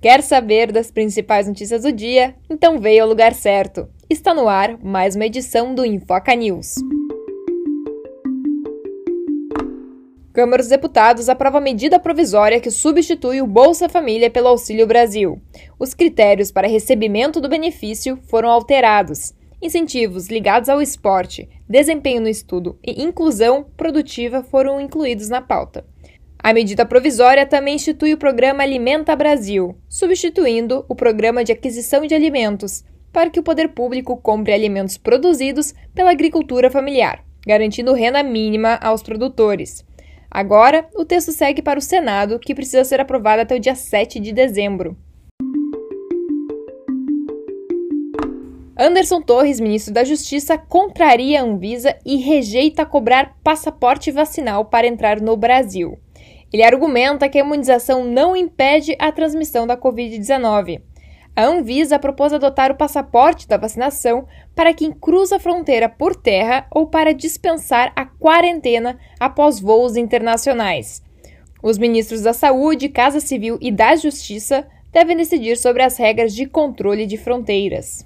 Quer 0.00 0.22
saber 0.22 0.72
das 0.72 0.90
principais 0.90 1.46
notícias 1.46 1.82
do 1.82 1.92
dia? 1.92 2.34
Então 2.48 2.80
veio 2.80 3.02
ao 3.02 3.08
lugar 3.08 3.34
certo. 3.34 3.86
Está 4.08 4.32
no 4.32 4.48
ar 4.48 4.82
mais 4.82 5.14
uma 5.14 5.26
edição 5.26 5.74
do 5.74 5.84
Infoca 5.84 6.34
News. 6.34 6.76
Câmara 10.32 10.62
dos 10.62 10.70
Deputados 10.70 11.28
aprova 11.28 11.60
medida 11.60 11.98
provisória 11.98 12.60
que 12.60 12.70
substitui 12.70 13.42
o 13.42 13.46
Bolsa 13.46 13.90
Família 13.90 14.30
pelo 14.30 14.48
Auxílio 14.48 14.86
Brasil. 14.86 15.38
Os 15.78 15.92
critérios 15.92 16.50
para 16.50 16.66
recebimento 16.66 17.38
do 17.38 17.50
benefício 17.50 18.18
foram 18.22 18.48
alterados. 18.48 19.34
Incentivos 19.60 20.28
ligados 20.28 20.70
ao 20.70 20.80
esporte, 20.80 21.46
desempenho 21.68 22.22
no 22.22 22.28
estudo 22.28 22.78
e 22.82 23.02
inclusão 23.02 23.66
produtiva 23.76 24.42
foram 24.42 24.80
incluídos 24.80 25.28
na 25.28 25.42
pauta. 25.42 25.84
A 26.42 26.54
medida 26.54 26.86
provisória 26.86 27.44
também 27.44 27.74
institui 27.74 28.14
o 28.14 28.18
programa 28.18 28.62
Alimenta 28.62 29.14
Brasil, 29.14 29.76
substituindo 29.86 30.86
o 30.88 30.94
programa 30.94 31.44
de 31.44 31.52
aquisição 31.52 32.06
de 32.06 32.14
alimentos, 32.14 32.82
para 33.12 33.28
que 33.28 33.38
o 33.38 33.42
poder 33.42 33.68
público 33.68 34.16
compre 34.16 34.54
alimentos 34.54 34.96
produzidos 34.96 35.74
pela 35.94 36.10
agricultura 36.10 36.70
familiar, 36.70 37.22
garantindo 37.46 37.92
renda 37.92 38.22
mínima 38.22 38.76
aos 38.80 39.02
produtores. 39.02 39.84
Agora, 40.30 40.88
o 40.94 41.04
texto 41.04 41.30
segue 41.30 41.60
para 41.60 41.78
o 41.78 41.82
Senado, 41.82 42.38
que 42.38 42.54
precisa 42.54 42.84
ser 42.84 43.00
aprovado 43.00 43.42
até 43.42 43.56
o 43.56 43.60
dia 43.60 43.74
7 43.74 44.18
de 44.18 44.32
dezembro. 44.32 44.96
Anderson 48.78 49.20
Torres, 49.20 49.60
ministro 49.60 49.92
da 49.92 50.04
Justiça, 50.04 50.56
contraria 50.56 51.42
a 51.42 51.44
Anvisa 51.44 51.98
e 52.02 52.16
rejeita 52.16 52.86
cobrar 52.86 53.36
passaporte 53.44 54.10
vacinal 54.10 54.64
para 54.64 54.86
entrar 54.86 55.20
no 55.20 55.36
Brasil. 55.36 55.98
Ele 56.52 56.62
argumenta 56.62 57.28
que 57.28 57.38
a 57.38 57.42
imunização 57.42 58.04
não 58.04 58.34
impede 58.34 58.96
a 58.98 59.12
transmissão 59.12 59.66
da 59.66 59.76
Covid-19. 59.76 60.82
A 61.36 61.44
Anvisa 61.44 61.98
propôs 61.98 62.32
adotar 62.32 62.72
o 62.72 62.76
passaporte 62.76 63.46
da 63.46 63.56
vacinação 63.56 64.26
para 64.54 64.74
quem 64.74 64.92
cruza 64.92 65.36
a 65.36 65.40
fronteira 65.40 65.88
por 65.88 66.16
terra 66.16 66.66
ou 66.70 66.86
para 66.86 67.14
dispensar 67.14 67.92
a 67.94 68.04
quarentena 68.04 68.98
após 69.18 69.60
voos 69.60 69.96
internacionais. 69.96 71.02
Os 71.62 71.78
ministros 71.78 72.22
da 72.22 72.32
Saúde, 72.32 72.88
Casa 72.88 73.20
Civil 73.20 73.58
e 73.60 73.70
da 73.70 73.94
Justiça 73.94 74.66
devem 74.92 75.16
decidir 75.16 75.56
sobre 75.56 75.82
as 75.82 75.96
regras 75.96 76.34
de 76.34 76.46
controle 76.46 77.06
de 77.06 77.16
fronteiras. 77.16 78.04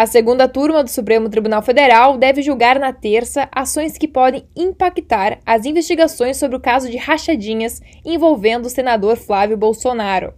A 0.00 0.06
segunda 0.06 0.48
turma 0.48 0.82
do 0.82 0.88
Supremo 0.88 1.28
Tribunal 1.28 1.60
Federal 1.60 2.16
deve 2.16 2.40
julgar 2.40 2.78
na 2.78 2.90
terça 2.90 3.46
ações 3.52 3.98
que 3.98 4.08
podem 4.08 4.46
impactar 4.56 5.38
as 5.44 5.66
investigações 5.66 6.38
sobre 6.38 6.56
o 6.56 6.60
caso 6.60 6.90
de 6.90 6.96
rachadinhas 6.96 7.82
envolvendo 8.02 8.64
o 8.64 8.70
senador 8.70 9.18
Flávio 9.18 9.58
Bolsonaro. 9.58 10.32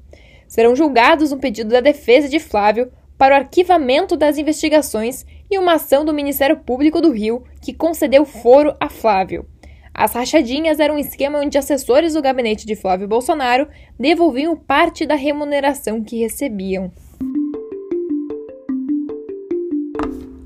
Serão 0.48 0.74
julgados 0.74 1.30
um 1.30 1.38
pedido 1.38 1.70
da 1.70 1.80
defesa 1.80 2.28
de 2.28 2.40
Flávio 2.40 2.90
para 3.16 3.36
o 3.36 3.38
arquivamento 3.38 4.16
das 4.16 4.36
investigações 4.36 5.24
e 5.48 5.56
uma 5.56 5.74
ação 5.74 6.04
do 6.04 6.12
Ministério 6.12 6.56
Público 6.56 7.00
do 7.00 7.12
Rio 7.12 7.44
que 7.60 7.72
concedeu 7.72 8.24
foro 8.24 8.74
a 8.80 8.88
Flávio. 8.88 9.46
As 9.94 10.12
rachadinhas 10.12 10.80
eram 10.80 10.96
um 10.96 10.98
esquema 10.98 11.38
onde 11.38 11.56
assessores 11.56 12.14
do 12.14 12.22
gabinete 12.22 12.66
de 12.66 12.74
Flávio 12.74 13.06
Bolsonaro 13.06 13.68
devolviam 13.96 14.56
parte 14.56 15.06
da 15.06 15.14
remuneração 15.14 16.02
que 16.02 16.18
recebiam. 16.18 16.90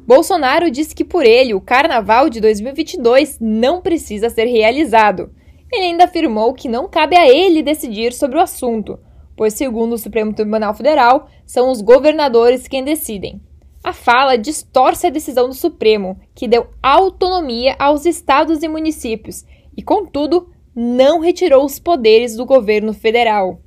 Bolsonaro 0.07 0.71
disse 0.71 0.95
que 0.95 1.05
por 1.05 1.25
ele 1.25 1.53
o 1.53 1.61
carnaval 1.61 2.31
de 2.31 2.41
2022 2.41 3.39
não 3.41 3.81
precisa 3.81 4.31
ser 4.31 4.45
realizado. 4.45 5.31
Ele 5.73 5.87
ainda 5.87 6.05
afirmou 6.05 6.55
que 6.55 6.69
não 6.69 6.89
cabe 6.89 7.17
a 7.17 7.29
ele 7.29 7.61
decidir 7.61 8.13
sobre 8.13 8.39
o 8.39 8.41
assunto, 8.41 9.01
pois, 9.37 9.55
segundo 9.55 9.95
o 9.95 9.99
Supremo 9.99 10.33
Tribunal 10.33 10.75
Federal, 10.75 11.29
são 11.45 11.73
os 11.73 11.81
governadores 11.81 12.69
quem 12.69 12.85
decidem. 12.85 13.41
A 13.83 13.93
fala 13.93 14.39
distorce 14.39 15.09
a 15.09 15.11
decisão 15.11 15.49
do 15.49 15.55
Supremo, 15.55 16.21
que 16.37 16.47
deu 16.47 16.69
autonomia 16.81 17.75
aos 17.77 18.07
estados 18.07 18.63
e 18.63 18.69
municípios 18.69 19.45
e, 19.77 19.83
contudo, 19.83 20.49
não 20.73 21.19
retirou 21.19 21.65
os 21.65 21.81
poderes 21.81 22.37
do 22.37 22.47
governo 22.47 22.93
federal. 22.95 23.61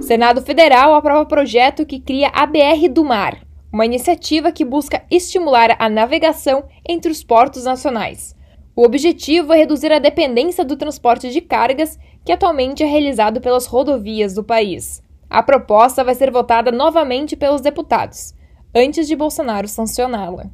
Senado 0.00 0.40
Federal 0.42 0.94
aprova 0.94 1.26
projeto 1.26 1.84
que 1.84 2.00
cria 2.00 2.28
a 2.28 2.46
BR 2.46 2.88
do 2.90 3.04
Mar, 3.04 3.40
uma 3.72 3.84
iniciativa 3.84 4.50
que 4.50 4.64
busca 4.64 5.02
estimular 5.10 5.76
a 5.78 5.88
navegação 5.88 6.64
entre 6.88 7.12
os 7.12 7.22
portos 7.22 7.64
nacionais. 7.64 8.34
O 8.74 8.82
objetivo 8.82 9.52
é 9.52 9.58
reduzir 9.58 9.92
a 9.92 9.98
dependência 9.98 10.64
do 10.64 10.76
transporte 10.76 11.30
de 11.30 11.40
cargas, 11.40 11.98
que 12.24 12.32
atualmente 12.32 12.82
é 12.82 12.86
realizado 12.86 13.40
pelas 13.40 13.66
rodovias 13.66 14.34
do 14.34 14.42
país. 14.42 15.02
A 15.28 15.42
proposta 15.42 16.02
vai 16.02 16.14
ser 16.14 16.30
votada 16.30 16.72
novamente 16.72 17.36
pelos 17.36 17.60
deputados, 17.60 18.34
antes 18.74 19.06
de 19.06 19.14
Bolsonaro 19.14 19.68
sancioná-la. 19.68 20.50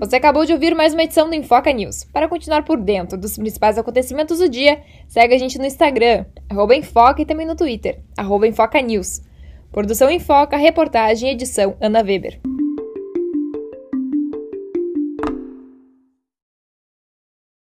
Você 0.00 0.14
acabou 0.14 0.44
de 0.44 0.52
ouvir 0.52 0.76
mais 0.76 0.94
uma 0.94 1.02
edição 1.02 1.28
do 1.28 1.34
Infoca 1.34 1.72
News. 1.72 2.04
Para 2.04 2.28
continuar 2.28 2.62
por 2.64 2.80
dentro 2.80 3.18
dos 3.18 3.36
principais 3.36 3.76
acontecimentos 3.76 4.38
do 4.38 4.48
dia, 4.48 4.80
segue 5.08 5.34
a 5.34 5.38
gente 5.38 5.58
no 5.58 5.66
Instagram, 5.66 6.24
Infoca 6.76 7.20
e 7.20 7.26
também 7.26 7.44
no 7.44 7.56
Twitter, 7.56 7.98
arroba 8.16 8.46
Infoca 8.46 8.80
News. 8.80 9.20
Produção 9.72 10.08
Infoca, 10.08 10.56
reportagem 10.56 11.28
e 11.28 11.32
edição 11.32 11.76
Ana 11.80 12.00
Weber. 12.00 12.38